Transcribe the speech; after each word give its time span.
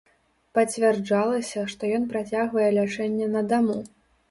Пацвярджалася, 0.57 1.67
што 1.75 1.91
ён 1.99 2.09
працягвае 2.15 2.69
лячэнне 2.81 3.31
на 3.37 3.47
даму. 3.55 3.81